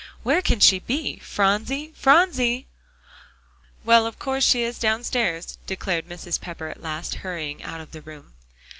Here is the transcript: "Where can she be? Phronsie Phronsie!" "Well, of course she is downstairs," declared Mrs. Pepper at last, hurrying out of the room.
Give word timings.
"Where 0.23 0.41
can 0.41 0.59
she 0.59 0.79
be? 0.79 1.19
Phronsie 1.19 1.93
Phronsie!" 1.95 2.65
"Well, 3.85 4.07
of 4.07 4.17
course 4.17 4.43
she 4.43 4.63
is 4.63 4.79
downstairs," 4.79 5.59
declared 5.67 6.09
Mrs. 6.09 6.41
Pepper 6.41 6.69
at 6.69 6.81
last, 6.81 7.13
hurrying 7.21 7.61
out 7.61 7.81
of 7.81 7.91
the 7.91 8.01
room. 8.01 8.33